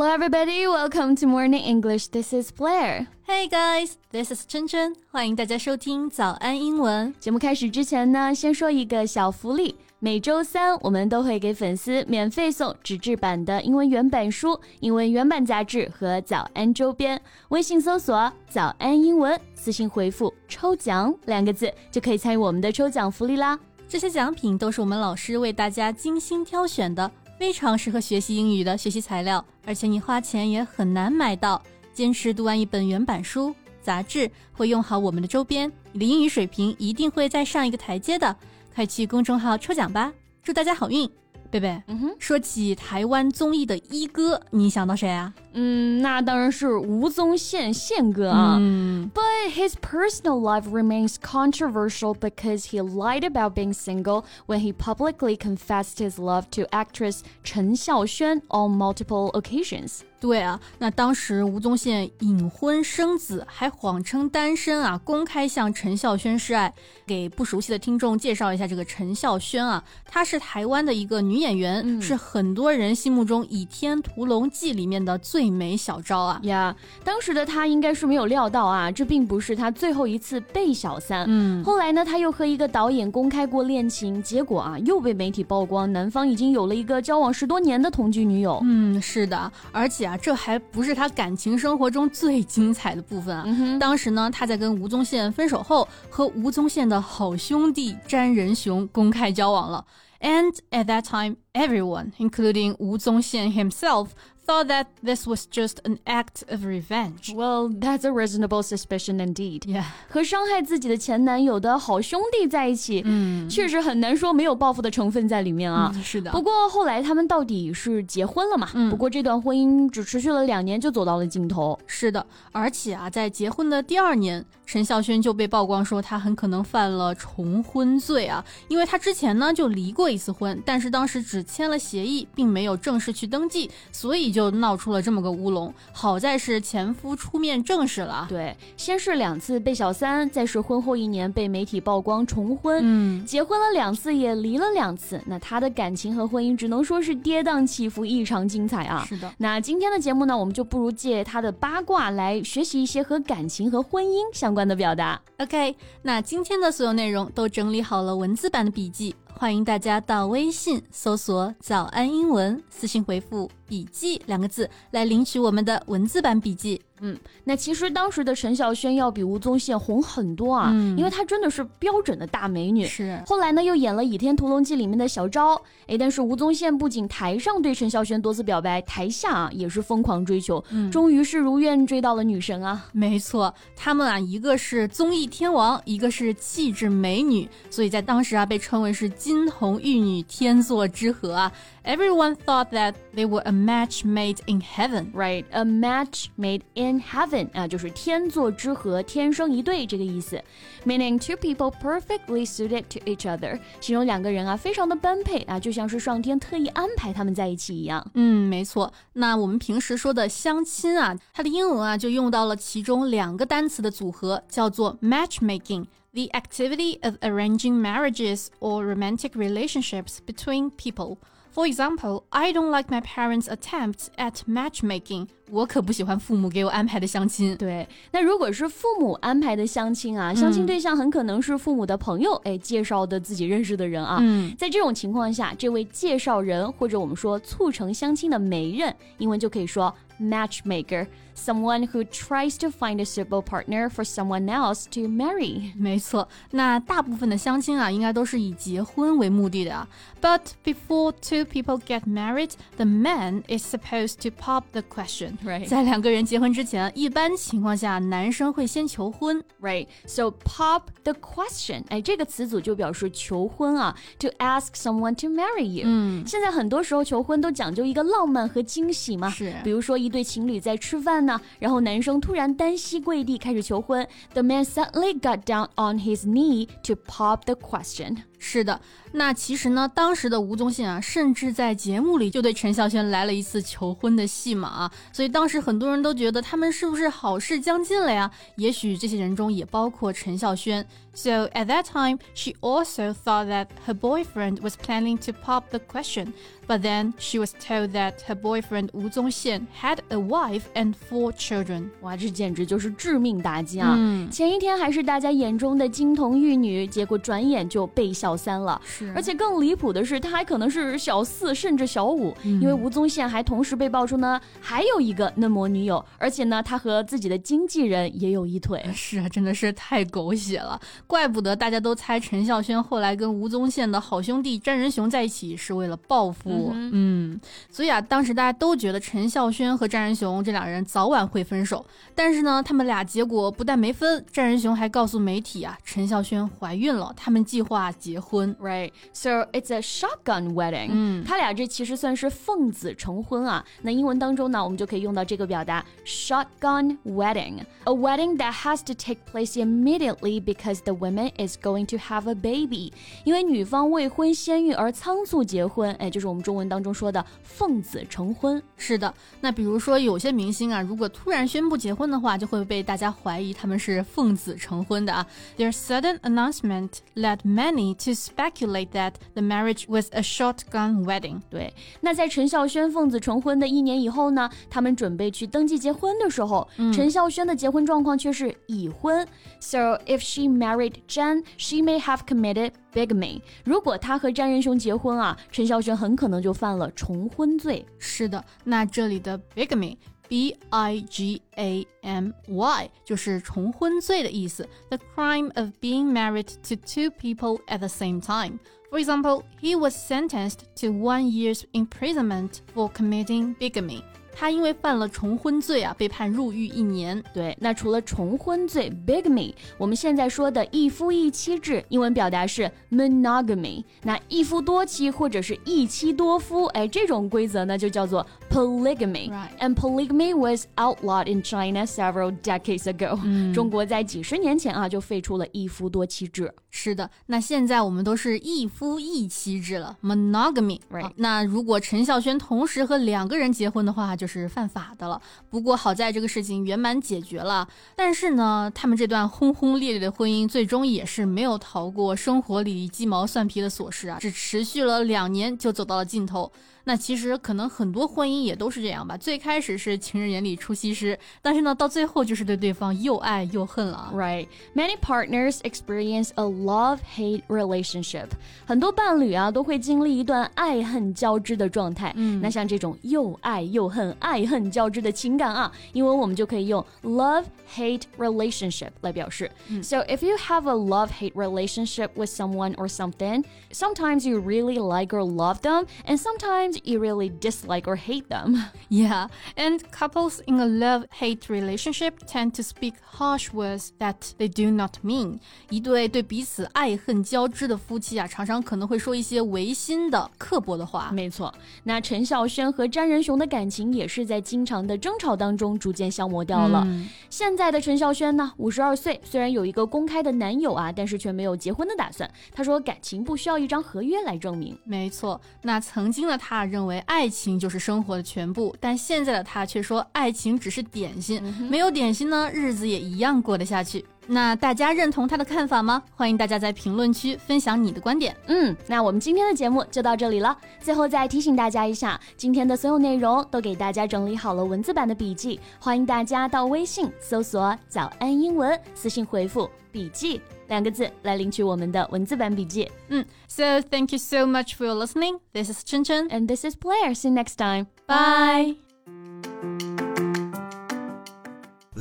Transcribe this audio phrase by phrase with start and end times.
[0.00, 0.66] Hello, everybody.
[0.66, 2.06] Welcome to Morning English.
[2.06, 3.06] This is Blair.
[3.28, 4.96] Hey guys, this is 真真。
[5.10, 7.38] 欢迎大家收听早安英文节目。
[7.38, 9.76] 开始之前呢，先说一个小福利。
[9.98, 17.20] 每周三，我们都会给粉丝免费送纸质版的英文原版书、英文原版杂志和早安周边。
[17.50, 23.60] 微信搜索“早安英文”，私信回复“抽奖”两个字，就可以参与我们的抽奖福利啦。
[23.86, 31.62] 这些奖品都是我们老师为大家精心挑选的，非常适合学习英语的学习材料，而且你花钱也很难买到。
[31.94, 38.36] 坚持读完一本原版书、杂志，会用好我们的周边，你的英语水平一定会再上一个台阶的。
[38.74, 40.12] 快去公众号抽奖吧！
[40.42, 41.10] 祝大家好运，
[41.51, 41.81] 贝贝。
[41.87, 45.33] 嗯哼，说起台湾综艺的一哥，你想到谁啊？
[45.53, 48.57] 嗯，那当然是吴宗宪宪哥啊。
[48.59, 55.37] 嗯 But his personal life remains controversial because he lied about being single when he publicly
[55.37, 60.03] confessed his love to actress Chen Xiaoxuan on multiple occasions.
[60.20, 66.72] 对啊，那当时吴宗宪隐婚生子，还谎称单身啊，公开向陈孝萱示爱。
[67.06, 76.38] 给不熟悉的听众介绍一下，这个陈孝萱啊，她是台湾的一个女演员，嗯是很多人心目中《倚天屠龙记》里面的最美小昭啊。
[76.44, 81.24] 呀、当时的她应该是没有料到啊，这并不是她最后一次被小三。
[81.28, 88.60] 嗯，后来呢，她又和一个导演公开过恋情，结果啊，又被媒体曝光，男方已经有了一个交往十多年的同居女友。
[88.62, 93.44] 嗯，是的，而且啊，这还不是他感情生活中最精彩的部分啊。
[93.46, 99.84] 嗯，当时呢，他在跟吴宗宪分手后，和吴宗宪的好兄弟詹仁雄公开交往了。
[100.20, 104.08] And at that time, everyone, including Wu Zongxian himself,
[104.50, 107.32] thought that this was just an act of revenge.
[107.32, 109.60] Well, that's a reasonable suspicion indeed.
[109.64, 109.84] Yeah.
[110.08, 115.92] 和伤害自己的前男友的好兄弟在一起，嗯，确实很难说没有报复的成分在里面啊。
[115.94, 116.32] 嗯是的。
[116.32, 118.68] 不过后来他们到底是结婚了嘛？
[118.74, 121.78] 嗯不过这段婚姻只持续了两年就走到了尽头。
[121.86, 135.74] 是的，而且啊，在结婚的第二年，陈孝萱就被曝光说他很可能犯了重婚罪啊，因为他之前呢就离过一次婚，但是当时只签了协议，并没有正式去登记，所以就闹出了这么个乌龙。
[135.92, 138.26] 好在是前夫出面证实了啊。
[138.28, 142.80] 对，先是两次被小三，再是婚后一年被媒体曝光重婚。
[142.84, 149.04] 嗯，结婚了两次，也离了两次，那他的感情和婚姻只能说是跌宕起伏，异常精彩啊！
[149.08, 149.28] 是的。
[149.38, 155.20] 那今天的节目呢，我们就不如借他的八卦来学习一些和感情和婚姻相关的表达。
[155.38, 166.78] OK，那今天的所有内容都整理好了文字版的笔记，欢迎大家到微信搜索“早安英文”，私信回复“笔记”两个字来领取我们的文字版笔记。
[167.00, 172.84] 嗯，那其实当时的陈小萱要比吴宗宪红很多啊，嗯因为她真的是标准的大美女。
[172.84, 182.84] 是，后来呢，又演了《倚天屠龙记》里面的小昭，哎，但是吴宗宪不仅台上对陈小萱多次表白，台下啊也是疯狂追求，嗯终于是如愿追到了女神啊。
[182.92, 191.50] 没错，他们啊，一个是综艺天王，一个是气质美女，所以在当时啊，被称为是金童玉女天作之合啊。
[191.83, 195.11] Everyone thought that they were a match made in heaven.
[195.13, 200.43] Right, a match made in heaven 啊，就是天作之合，天生一对这个意思，
[200.83, 208.03] meaning two people perfectly suited to each other，形容两个人啊非常的般配啊，就像是上天特意安排他们在一起一样。
[208.15, 208.91] 嗯，没错。
[209.13, 221.17] 那我们平时说的相亲啊，它的英文啊就用到了其中两个单词的组合，叫做 matchmaking。The activity of arranging marriages or romantic relationships between people.
[221.53, 225.27] For example, I don't like my parents' attempts at matchmaking.
[225.49, 227.55] 我可不喜欢父母给我安排的相亲。
[227.55, 234.17] 对，那如果是父母安排的相亲啊，相亲对象很可能是父母的朋友，哎，介绍的自己认识的人啊。
[234.19, 245.71] 嗯，在这种情况下，这位介绍人或者我们说促成相亲的媒人，英文就可以说 matchmaker，someone who tries to find a suitable partner for someone else to marry。
[245.77, 249.87] 没错，那大部分的相亲啊，应该都是以结婚为目的的啊。
[250.19, 255.37] But before two people get married, the man is supposed to pop the question.
[255.43, 255.67] Right.
[255.67, 259.43] 在两个人结婚之前，一般情况下，男生会先求婚。
[259.61, 265.83] Right, so pop the question，哎，这个词组就表示求婚啊，to ask someone to marry you。
[265.85, 278.17] 嗯，现在很多时候求婚都讲究一个浪漫和惊喜嘛，是比如说一对情侣在吃饭呢，然后男生突然单膝跪地开始求婚，the man suddenly got down on his knee to pop the question。
[278.42, 278.80] 是的，
[279.12, 288.30] 那其实呢，当时的吴宗宪啊，甚至在节目里就对陈孝萱来了一次求婚的戏码啊，所以当时很多人都觉得他们是不是好事将近了呀？
[288.56, 290.84] 也许这些人中也包括陈孝萱。
[291.12, 296.32] So at that time, she also thought that her boyfriend was planning to pop the question.
[296.68, 301.32] But then she was told that her boyfriend Wu Zongxian had a wife and four
[301.32, 301.90] children.
[302.02, 303.96] 哇，这简直就是致命打击啊！
[303.98, 308.80] 嗯、前一天还是大家眼中的金童玉女，结果转眼就被小三了。
[308.84, 318.88] 是，而且更离谱的是，他还可能是小四甚至小五，嗯、因为吴宗宪还同时被爆出呢还有一个嫩模女友，而且呢他和自己的经纪人也有一腿。
[318.94, 326.72] 是啊，真的是太狗血了，怪不得大家都猜陈孝萱后来跟吴宗宪的好兄弟詹仁雄在一起是为了报复。
[326.74, 327.40] 嗯，
[327.70, 331.84] 所以啊，当时大家都觉得陈孝萱和詹仁雄这两人早晚会分手。
[332.14, 338.55] 但是呢，他们俩结果不但没分，詹仁雄还告诉媒体啊，陈孝萱怀孕了，他们计划结婚。
[338.59, 340.89] Right, so it's a shotgun wedding。
[340.91, 343.63] 嗯，他俩这其实算是奉子成婚啊。
[343.83, 351.97] 那英文当中呢，我们就可以用到这个表达 shotgun wedding，a wedding that has to take place immediately because the woman is going to
[351.97, 352.91] have a baby。
[353.23, 356.95] 因为女方未婚先孕而仓促结婚，哎，就是我们中文当中。
[356.95, 359.13] 说的奉子成婚，是的。
[359.41, 365.27] 那比如说有些明星啊，如果突然宣布结婚的话，就会被大家怀疑他们是奉子成婚的啊。
[365.57, 371.40] Their sudden announcement led many to speculate that the marriage was a shotgun wedding。
[371.50, 379.26] 对，那在陈孝萱奉子成婚的一年以后呢，他们准备去登记结婚的时候，陈孝萱的结婚状况却是已婚。
[379.60, 383.42] So if she married Zhang, she may have committed bigamy。
[383.64, 387.84] 如果她和詹仁雄结婚啊，陈孝萱很可能就犯了重婚罪。
[387.98, 389.96] 是的，那这里的 bigamy。
[390.29, 397.87] B I G A M Y 就是重婚罪的意思，the crime of being married to two people at the
[397.87, 398.59] same time.
[398.89, 404.03] For example, he was sentenced to one year's imprisonment for committing bigamy.
[404.32, 407.22] 他因为犯了重婚罪啊，被判入狱一年。
[407.34, 413.84] 对，那除了重婚罪 bigamy，我们现在说的一夫一妻制，英文表达是 monogamy。
[414.02, 419.30] 那一夫多妻或者是一妻多夫，哎，这种规则呢就叫做 polygamy。
[419.58, 423.18] And polygamy was outlawed in China several decades ago。
[423.52, 426.52] 中国在几十年前啊就废除了一夫多妻制。
[426.72, 430.80] 是的，那现在我们都是一夫一妻制了，monogamy。
[430.90, 431.10] Right。
[431.16, 435.20] 那如果陈孝萱同时和两个人结婚的话，就是犯法的了。
[435.50, 437.68] 不过好在这个事情圆满解决了。
[437.96, 446.50] 但是呢，他们这段轰轰烈烈的婚姻最终也是没有逃过生活里鸡毛蒜皮的琐事啊，只持续了两年就走到了尽头。
[446.84, 449.14] 那其实可能很多婚姻也都是这样吧。
[449.14, 454.10] 最开始是情人眼里出西施，但是呢，到最后就是对对方又爱又恨了。
[454.14, 454.48] Right?
[454.74, 458.27] Many partners experience a love-hate relationship.
[458.65, 462.13] 很多伴侣啊都会经历一段爱恨交织的状态。
[462.15, 469.49] 嗯，那像这种又爱又恨、爱恨交织的情感啊，英文我们就可以用 love-hate relationship 来表示。
[469.81, 475.23] So if you have a love-hate relationship with someone or something, sometimes you really like or
[475.23, 478.57] love them, and sometimes you really dislike or hate them.
[478.89, 484.47] Yeah, and couples in a love hate relationship tend to speak harsh words that they
[484.47, 485.39] do not mean.
[485.69, 491.10] 一对对彼此 爱恨交织的夫妻啊，常常可能会说一些违心的、刻薄的话。
[491.12, 491.52] 没错，
[491.84, 496.84] 那陈孝萱和詹仁雄的感情也是在经常的争吵当中逐渐消磨掉了。
[496.86, 502.30] 嗯、现在的陈孝萱呢，五十二岁，虽然有一个公开的男友啊，但是却没有结婚的打算。
[502.52, 504.78] 他说，感情不需要一张合约来证明。
[504.84, 506.60] 没错，那曾经的他。
[506.70, 514.04] 认为爱情就是生活的全部，但现在的他却说爱情只是点心，没有点心呢，日子也一样过得下去。
[514.26, 516.02] 那大家认同他的看法吗？
[516.14, 518.36] 欢迎大家在评论区分享你的观点。
[518.46, 520.56] 嗯，那我们今天的节目就到这里了。
[520.80, 532.88] 最后再提醒大家一下，今天的所有内容都给大家整理好了文字版的笔记，欢迎大家到微信搜索“早安英文”，私信回复“笔记”两个字来领取我们的文字版笔记。
[533.08, 535.40] 嗯，So thank you so much for your listening.
[535.52, 537.14] This is Chen Chen and this is Blair.
[537.14, 537.86] See you next time.
[538.06, 538.89] Bye.